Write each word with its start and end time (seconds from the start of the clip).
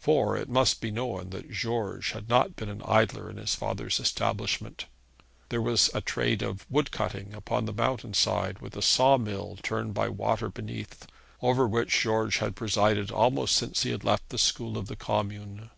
For 0.00 0.36
it 0.36 0.48
must 0.48 0.80
be 0.80 0.90
known 0.90 1.30
that 1.30 1.52
George 1.52 2.10
had 2.10 2.28
not 2.28 2.56
been 2.56 2.68
an 2.68 2.82
idler 2.84 3.30
in 3.30 3.36
his 3.36 3.54
father's 3.54 4.00
establishment. 4.00 4.86
There 5.48 5.62
was 5.62 5.88
a 5.94 6.00
trade 6.00 6.42
of 6.42 6.68
wood 6.68 6.90
cutting 6.90 7.32
upon 7.34 7.66
the 7.66 7.72
mountain 7.72 8.14
side, 8.14 8.58
with 8.58 8.74
a 8.76 8.82
saw 8.82 9.16
mill 9.16 9.58
turned 9.62 9.94
by 9.94 10.08
water 10.08 10.48
beneath, 10.48 11.06
over 11.40 11.68
which 11.68 12.00
George 12.00 12.38
had 12.38 12.56
presided 12.56 13.12
almost 13.12 13.54
since 13.54 13.84
he 13.84 13.90
had 13.90 14.02
left 14.02 14.30
the 14.30 14.38
school 14.38 14.76
of 14.76 14.88
the 14.88 14.96
commune. 14.96 15.70